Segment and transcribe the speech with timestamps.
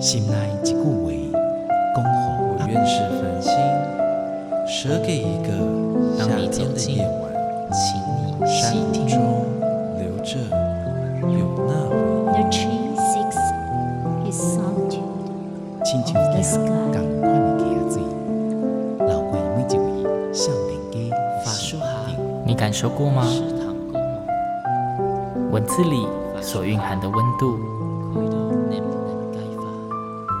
[0.00, 0.80] 心内一句话，
[1.94, 2.10] 恭候
[2.48, 3.52] 我愿是繁星，
[4.66, 5.52] 舍给一个
[6.16, 7.30] 夏天的夜晚，
[7.70, 8.72] 请你山
[9.06, 9.20] 中
[9.98, 10.40] 留着
[11.28, 11.92] 有那味。
[12.32, 13.36] The tree seeks
[14.24, 15.04] his solitude
[15.84, 16.56] 亲像 of the 一 sky.
[16.64, 17.62] 共款的溪
[17.92, 18.00] 水，
[19.06, 21.14] 流过每一位少年家
[21.44, 21.86] 法书哈，
[22.46, 23.22] 你感受过吗？
[25.52, 26.06] 文字里
[26.40, 27.58] 所蕴含的温度，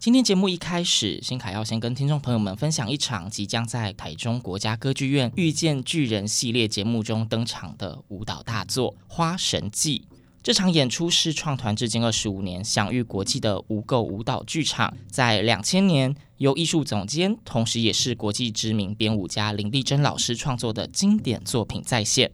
[0.00, 10.06] 今天节目一开始，新凯要先跟听众朋友们分享一场即将在台中国家歌剧院遇见巨人系列节目中登场的舞蹈大作《花神祭》。
[10.40, 22.30] 这场演出是创团至今二十五年、享誉国际的无垢舞蹈剧场，在两千年由艺术总监，同时也是国际知名编舞家林丽珍老师创作的经典作品再现。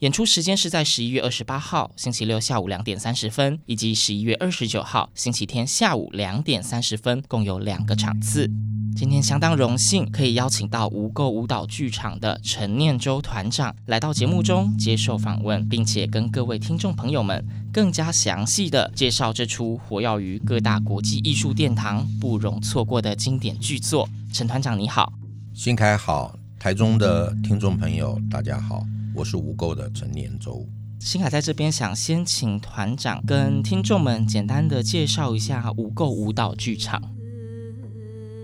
[0.00, 8.50] 演出时间是在十一月二十八号星期六下午两点三十分，以及十一月二十九号星期天下午两点三十分，共有两个场次。
[8.94, 24.06] 今天相当荣幸可以邀请到无垢舞蹈剧场的陈念舟团长来到节目中接受访问，并且跟各位听众朋友们更加详细的介绍这出活跃于各大国际艺术殿堂、不容错过的经典剧作。
[24.30, 25.14] 陈团长你好，
[25.54, 28.82] 新凯好，台中的听众朋友大家好，
[29.16, 30.68] 我是无垢的陈年舟。
[31.00, 37.02] 新凯在这边想先请团长跟听众们简单的介绍一下无垢舞蹈剧场。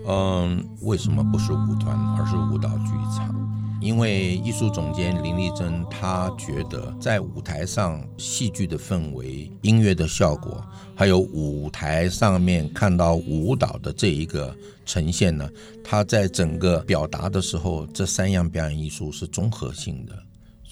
[0.07, 3.39] 嗯，为什么不是舞团，而是舞蹈剧场？
[3.79, 10.63] 因为艺术总监林丽珍她觉得，在舞台上戏剧的氛围、音乐的效果，
[10.95, 14.55] 还有舞台上面看到舞蹈的这一个
[14.85, 15.47] 呈现呢，
[15.83, 20.17] 它在整个表达的时候，这三样表演艺术是综合性的，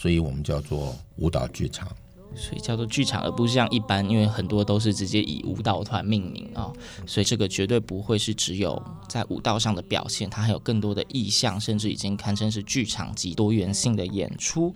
[0.01, 1.87] 所以我们叫做舞蹈剧场。
[2.33, 6.71] 所以叫做剧场，而不是像一般，因为很多都是直接以舞蹈团命名啊、
[7.05, 14.73] 所以这个绝对不会是只有在舞蹈上的表现，它还有更多的意象，甚至已经堪称是剧场级多元性的演出。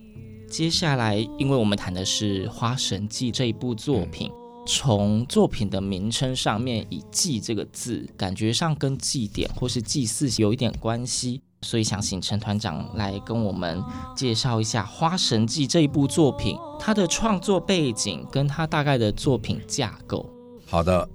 [0.49, 4.29] 接下来，因为我们谈的是《花神祭》这一部作品，
[4.67, 11.41] 从作品的名称上面以“祭”这个字，感觉上跟祭典或是祭祀有一点关系。
[11.65, 13.83] 所以想请陈团长来跟我们
[14.15, 20.29] 介绍一下《花神祭》这一部作品，它的创作背景跟它大概的作品架构。
[20.67, 21.09] 好的，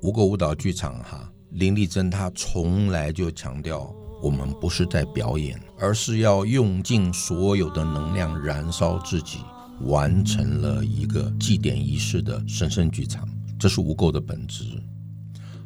[0.00, 9.38] 无垢舞蹈剧场哈，林丽珍她从来就强调，我们不是在表演，而是要用尽所有的能量燃烧自己，
[9.82, 13.28] 完成了一个祭典仪式的神圣剧场，
[13.60, 14.64] 这是无垢的本质。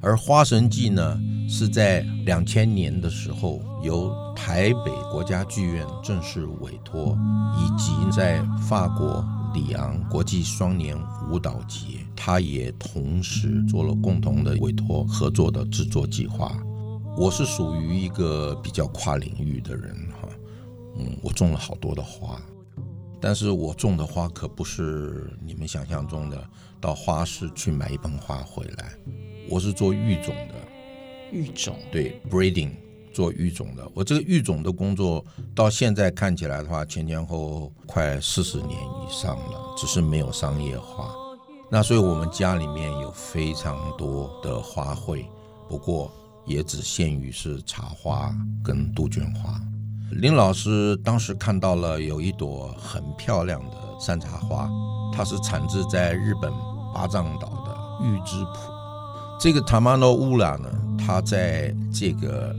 [0.00, 7.18] 而《花神祭》呢，是在两千年的时候由台北国家剧院正式委托，
[7.56, 10.96] 以及在法国里昂国际双年
[11.28, 16.56] 舞蹈节，他也同时做了共同的委托合作的制作计划。
[17.16, 20.28] 我是属于一个比较跨领域的人哈，
[20.96, 22.40] 嗯，我种了好多的花，
[23.20, 26.40] 但是我种的花可不是你们想象中的
[26.80, 28.92] 到花市去买一盆花回来。
[29.50, 30.54] 我是做育种的，
[31.32, 32.70] 育种对 breeding
[33.12, 33.90] 做育种的。
[33.94, 41.12] 我这个育种的工作到现在看起来的话，前前后后快四十年以上了，只是没有商业化。
[41.70, 45.26] 那所以我们家里面有非常多的花卉，
[45.68, 46.10] 不过
[46.46, 49.60] 也只限于是茶花跟杜鹃花。
[50.12, 54.70] 林老师当时看到了有一朵很漂亮的山茶花，
[55.12, 56.50] 它是产自在日本
[56.94, 58.77] 八丈岛的玉之浦。
[59.38, 60.68] 这个塔玛诺乌拉呢，
[60.98, 62.54] 它在这个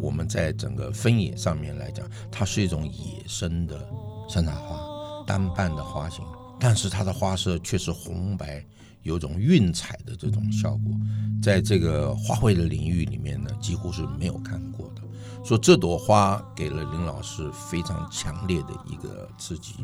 [0.00, 3.88] 我们在整个分野上面来讲，它是一种野生的
[4.28, 4.76] 山茶花，
[5.24, 6.24] 单瓣的花型，
[6.58, 8.64] 但是它的花色却是红白，
[9.02, 10.92] 有种晕彩的这种效果，
[11.40, 15.02] 在这个花卉的领域里面呢，几乎是没有看过的。
[15.44, 19.74] 说这朵花给了林老师非常强烈的一个刺激，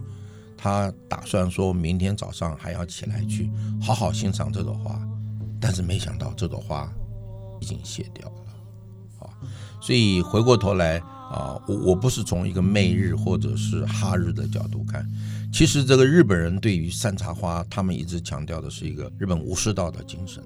[0.59, 3.49] 他打算说明天早上还要起来去
[3.81, 5.01] 好好欣赏这朵花。
[5.61, 6.91] 但是没想到这朵花
[7.61, 9.31] 已经谢掉了，啊，
[9.81, 15.07] 所以回过头来啊，我我不是从一个媚日或者是哈日的角度看，
[15.53, 20.43] 其实这个日本人对于山茶花，他们一直强调的是一个日本武士道的精神，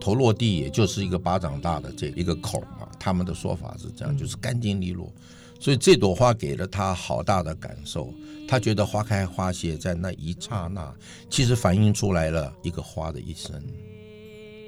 [0.00, 5.12] 头落地也就是一个巴掌大的这一个口嘛，他们的说法是这样，就是干净利落。
[5.58, 8.12] 所以这朵花给了他好大的感受。
[8.48, 10.94] 他觉得花开花谢在那一刹那，
[11.28, 13.50] 其实反映出来了一个花的一生。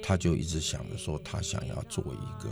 [0.08, 2.48] 他就一直想着说，他想要做一个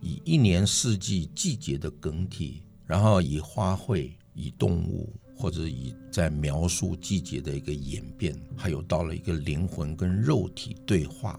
[0.00, 11.38] 以一年四季季节的更替，然后以花卉、以动物，或者以在描述季节的一个演变，还有到了一个灵魂跟肉体对话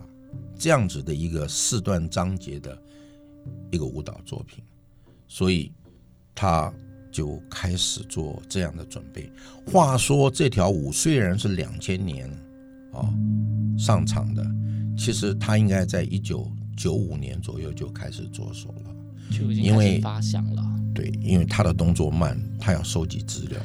[0.57, 2.81] 这样子的一个四段章节的
[3.69, 4.63] 一个舞蹈作品。
[5.27, 5.73] 所以
[6.33, 6.73] 他。
[7.12, 9.31] 就开始做这样的准备。
[9.65, 12.29] 话说这条舞虽然是两千年
[12.94, 13.12] 啊
[13.79, 14.44] 上场的，
[15.00, 18.94] 其实他应该在一九九五年左右就开始着手了，
[19.31, 20.62] 就已经开始发想了。
[20.94, 23.57] 对，因为他的动作慢，他要收集资料。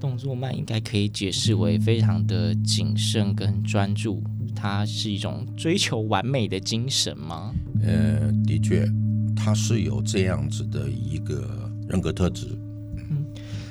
[0.00, 4.24] 动作慢应该可以解释为非常的谨慎跟专注，
[4.56, 7.54] 他是一种追求完美的精神吗？
[7.82, 8.90] 呃，的确，
[9.36, 12.46] 他是有这样子的一个人格特质。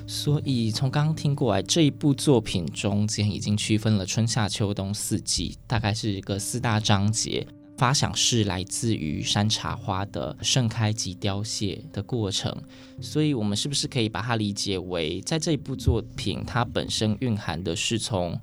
[0.10, 7.46] 所以从刚刚听过来，这一部作品中间已经区分了春夏秋冬四季，大概是一个四大章节。
[7.78, 12.52] 发想是来自于山茶花的盛开及凋谢的过程，
[13.00, 18.42] 所以我们是不是可以把它理解为，在这一部作品，它本身蕴含的是从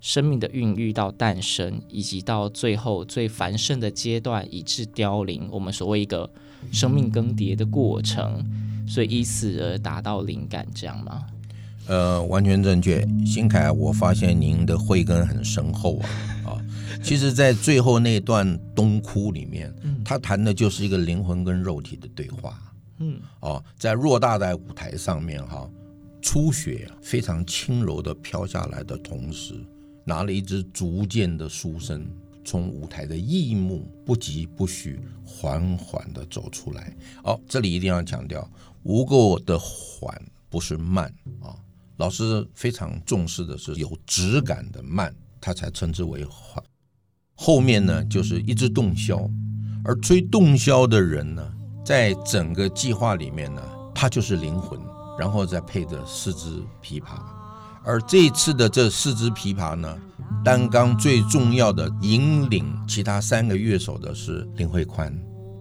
[0.00, 6.30] 生命的孕育到诞生，以及到最后最繁盛的阶段，以致凋零，我们所谓一个
[6.72, 8.42] 生命更迭的过程。
[8.92, 11.26] 所以以此而达到灵感，这样吗？
[11.86, 13.08] 呃，完全正确。
[13.24, 16.08] 新凯，我发现您的慧根很深厚啊
[16.44, 16.60] 啊！
[17.02, 19.74] 其实，在最后那段《冬哭》里面，
[20.04, 22.60] 他谈的就是一个灵魂跟肉体的对话。
[22.98, 25.66] 嗯，哦，在偌大的舞台上面，哈，
[26.20, 29.54] 初雪非常轻柔的飘下来的同时，
[30.04, 32.06] 拿了一支逐渐的书生。
[32.44, 36.92] 从舞台的异幕不疾不徐，缓缓的走出来。
[37.22, 38.50] 哦，这里一定要强调，
[38.82, 41.54] 无垢的缓不是慢啊。
[41.98, 46.62] 老师非常重视的是有质感的慢，他才称之为缓。
[47.34, 49.30] 后面呢，就是一支洞箫，
[49.84, 51.52] 而吹洞箫的人呢，
[51.84, 53.62] 在整个计划里面呢，
[53.94, 54.80] 他就是灵魂，
[55.18, 57.20] 然后再配着四支琵琶。
[57.84, 59.98] 而这一次的这四支琵琶呢，
[60.44, 65.12] 担纲最重要的引领其他三个乐手的是林慧宽，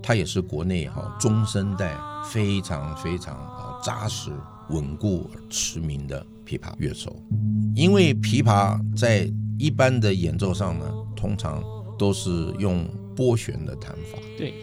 [0.01, 4.31] 他也是国内哈中生代非常非常啊扎实
[4.69, 7.15] 稳固而驰名的琵琶乐手。
[7.75, 10.85] 因为琵琶在一般的演奏上呢，
[11.15, 11.63] 通常
[11.97, 12.29] 都是
[12.59, 14.17] 用拨弦的弹法。
[14.37, 14.53] 对。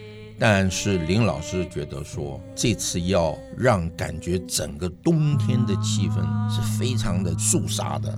[0.40, 8.16] 但是林老师觉得说，这次要让感觉整个冬天的气氛是非常的肃杀的，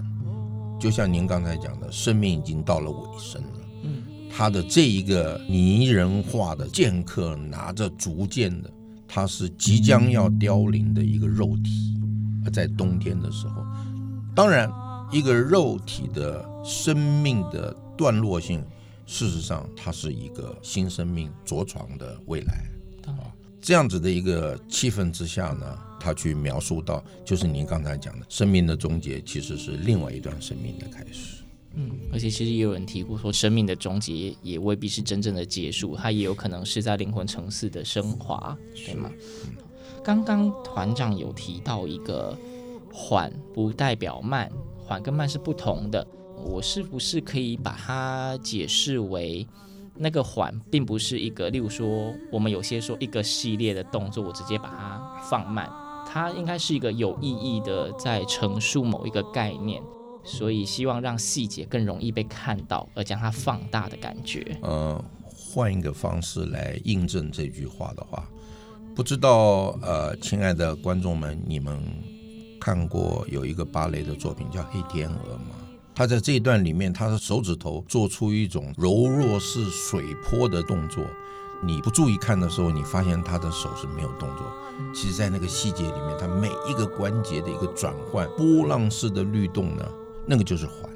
[0.78, 3.48] 就像您刚才讲的，生命已经到了尾声了。
[3.84, 8.70] 嗯，他的这一个拟人化的剑客拿着竹剑的，
[9.12, 11.98] 他是即将要凋零的一个肉体，
[12.44, 13.64] 而在冬天的时候，
[14.36, 14.70] 当然
[15.10, 18.64] 一个肉体的生命的段落性。
[19.06, 22.64] 事实上，它是一个新生命着床的未来
[23.06, 23.26] 啊，
[23.60, 31.42] 这样子的一个气氛之下呢，他去描述到，就是您刚才讲的，生命的终结其实是另外一段生命的开始。
[31.74, 39.10] 嗯，而且其实也有人提过说，生命的终结也未必是真正的结束，它也有可能是在灵魂层次的升华，对吗？
[39.44, 39.56] 嗯，
[40.02, 42.36] 刚刚团长有提到一个
[42.92, 46.06] 缓不代表慢，缓跟慢是不同的。
[46.42, 49.46] 我是不是可以把它解释为，
[49.94, 55.70] 那个缓并不是一个，例如说，我们有些说一个系列的动作，我直接把它放慢，
[56.06, 59.82] 它应该是一个有意义的在陈述某一个概念，
[60.24, 64.58] 所以希望让细节更容易被看到，而将它放大的感觉。
[64.62, 68.28] 呃，换一个方式来印证这句话的话，
[68.94, 71.82] 不知道呃，亲爱的观众们，你们
[72.60, 75.56] 看过有一个芭蕾的作品叫《黑天鹅》吗？
[75.94, 81.04] 他在这一段里面，他的手指头做出一种柔弱似水波的动作。
[81.62, 84.46] 你不注意看的时候，你发现他的手是没有动作。
[84.94, 89.86] 其实，在那个细节里面，他每一个关节的一个转换、波浪式的律动呢，
[90.30, 90.88] 那个就是缓。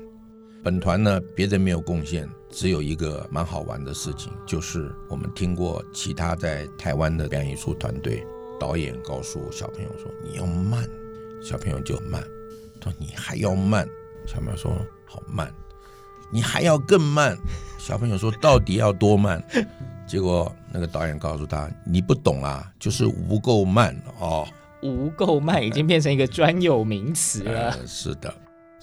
[0.63, 8.25] 本团呢，别人没有贡献，只有一个蛮好玩的事情，就是我们听过其他在台湾的表演艺术团队
[8.61, 10.89] 导演告诉小朋友说：“你要慢。”
[11.43, 12.23] 小朋友就慢。
[12.81, 13.85] 他说：“你还要慢。”
[14.25, 14.73] 小朋友说
[15.05, 15.53] ：“好慢，
[16.31, 17.37] 你还要更慢。”
[17.77, 19.43] 小朋友说：“到底要多慢？”
[20.07, 24.47] 结果那个导演告诉他：“你不懂啊，就是无够慢哦。”
[24.81, 27.71] 无够慢已经变成一个专有名词了。
[27.71, 28.33] 呃、是的，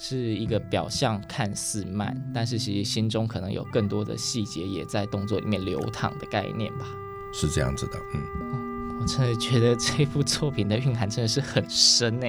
[0.04, 6.84] 是一个表象看似慢，但是其实心中可能有更多的细节也在动作里面流淌的概念吧。
[7.32, 8.98] 是这样子的，嗯。
[9.00, 12.26] 我真的觉得这部作品的蕴含真的是很深呢。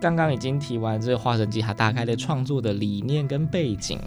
[0.00, 4.00] 刚刚已经提完这个《化神记》它大概的创作的理念跟背景，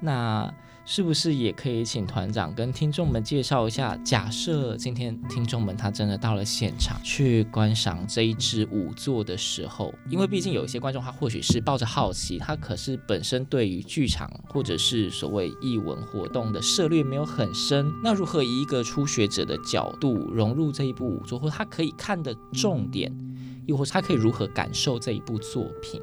[0.00, 0.50] 那
[0.84, 3.96] 是不是也可以请团长跟听众们介绍一下？
[4.04, 23.12] 假设今天听众们他真的到了现场去观赏这一支舞作的时候，因为毕竟有一些观众他或许是抱着好奇，他可是本身对于剧场或者是所谓艺文活动的涉猎没有很深，那如何以一个初学者的角度融入这一部舞作，或他可以看的重点？
[23.66, 26.02] 又或是他可以如何感受这一部作品？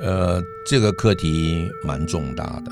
[0.00, 2.70] 呃，这个课题蛮重大的，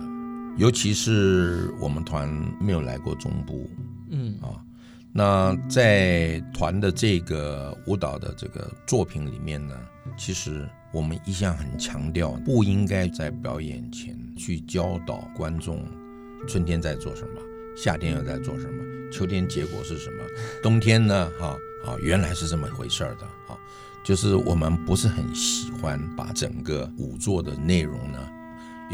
[0.57, 2.29] 尤其是我们团
[2.61, 3.69] 没有来过中部，
[4.11, 4.63] 嗯啊，
[5.13, 9.75] 那在团的这个舞蹈的这个作品里面呢，
[10.17, 15.85] 其实我们一向很强调，不应该在表演前去教导观众
[16.47, 17.41] 春天在做什么，
[17.77, 20.25] 夏天又在做什么，秋天结果是什么，
[20.63, 21.31] 冬天呢？
[21.39, 21.57] 哈。
[21.85, 23.53] 啊，原来是这么回事儿的啊！
[24.03, 28.27] 就是我们不是很喜欢把整个舞作的内容呢，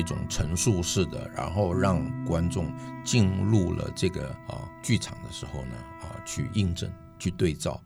[0.00, 2.72] 一种陈述式的，然后让观众
[3.04, 7.80] 进入了这个啊剧场的时候呢，啊去印证、去对照，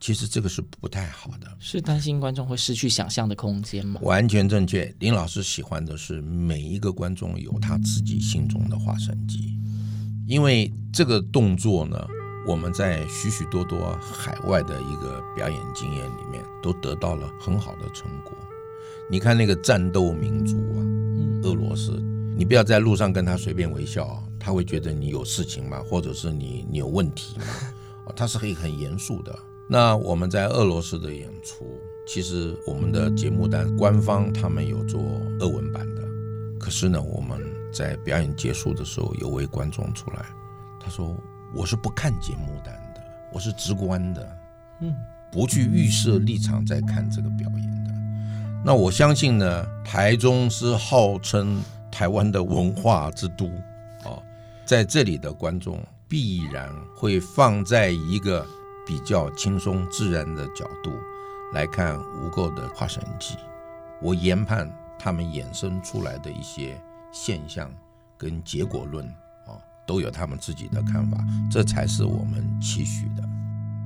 [0.00, 1.46] 其实这个是不太好的。
[1.60, 4.00] 是担心观众会失去想象的空间吗？
[4.02, 9.56] 完全正确，林老师喜欢的是每一个观众有他自己心中的花神机，
[10.26, 11.96] 因为这个动作呢。
[12.46, 18.32] 我们在许许多多海外的一个表演经验里面，都得到了很好的成果。
[19.10, 20.57] 你看那个战斗民族啊，
[21.42, 22.02] 俄罗斯，
[22.36, 25.82] 你不要在路上跟他随便微笑，他会觉得你有事情吗？
[25.88, 27.44] 或者是你你有问题吗？
[28.16, 29.38] 他是可以很严肃的。
[29.68, 35.00] 那我们在俄罗斯的演出，其实我们的节目单官方他们有做
[35.40, 36.02] 俄文版的，
[36.58, 37.38] 可是呢，我们
[37.72, 40.26] 在表演结束的时候，有位观众出来，
[40.80, 41.16] 他说。
[41.54, 43.00] 我是不看节目单的，
[43.32, 44.38] 我是直观的，
[44.82, 44.94] 嗯，
[45.32, 47.77] 不去预设立场在看这个表演的。
[48.64, 53.46] 那我相信呢，台中是号称台湾的文化之都
[54.04, 54.18] 啊，
[54.64, 58.44] 在这里的观众必然会放在一个
[58.86, 60.92] 比较轻松自然的角度
[61.54, 63.36] 来看无垢的花神祭。
[64.02, 66.80] 我研判他们衍生出来的一些
[67.12, 67.70] 现象
[68.16, 69.06] 跟结果论
[69.46, 69.56] 啊。
[69.86, 71.16] 都有他们自己的看法，
[71.50, 73.22] 这才是我们期许的。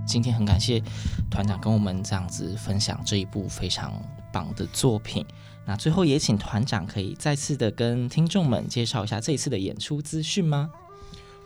[0.06, 0.82] 今天很感谢
[1.30, 3.92] 团长跟我们这样子分享这一部非常
[4.32, 5.25] 棒的作品。
[5.64, 10.71] 那最后也请团长可以再次的跟听众们介绍一下这次的演出资讯吗？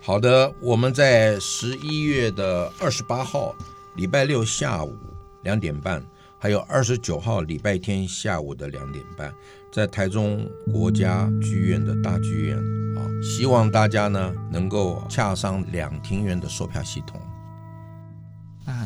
[0.00, 3.54] 好的，我们在十一月的二十八号
[3.96, 4.96] 礼拜六下午
[5.42, 6.02] 两点半，
[6.38, 9.34] 还有二十九号礼拜天下午的两点半，
[9.72, 12.56] 在台中国家剧院的大剧院
[12.96, 17.20] 啊，希望大家呢能够洽上两厅院的售票系统。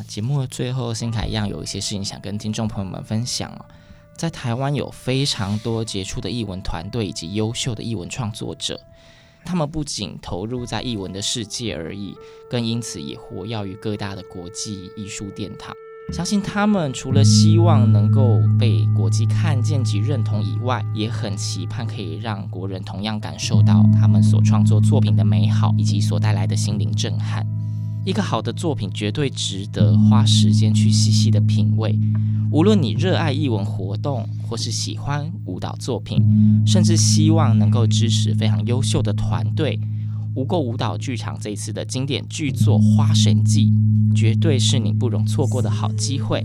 [0.07, 3.65] 节目的最后，新凯一样有一些事情想跟听众朋友们分享啊，
[4.15, 8.79] 在台湾有非常多杰出的译文团队以及优秀的译文创作者，
[9.45, 12.15] 他们不仅投入在译文的世界而已，
[12.49, 15.73] 更因此也活跃于各大的国际艺术殿堂。
[16.11, 27.45] 相信他们除了希望能够被国际看见及认同以外，也很期盼可以让国人同样感受到他们所创作作品的美好以及所带来的心灵震撼。
[28.03, 31.97] 一个好的作品绝对值得花时间去细细的品味。
[32.51, 36.19] 无论你热爱艺文活动，或是喜欢舞蹈作品，
[36.65, 39.79] 甚至希望能够支持非常优秀的团队。
[40.33, 43.71] 无垢舞蹈剧场这一次的经典剧作《花神记》，
[44.15, 46.43] 绝对是你不容错过的好机会。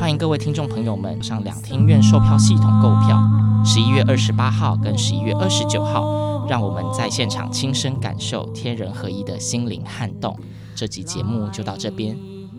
[0.00, 3.22] 欢迎各位听众朋友们上两厅院售票系统购票，
[3.64, 10.34] 十一月二十八号跟十一月二十九号，让我们在现场亲身感受天人合一的心灵撼动。
[10.76, 12.14] 这集节目就到这边，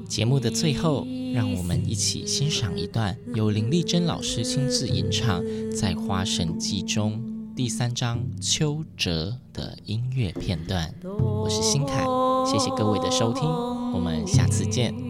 [0.10, 1.06] 节目的最后，
[1.36, 7.24] 让我们一起欣赏一段由林丽珍老师亲自吟唱在《花神记》中。
[7.56, 12.04] 第三章秋折的音乐片段，我是新凯，
[12.44, 15.07] 谢谢各位的收听，我们下次见。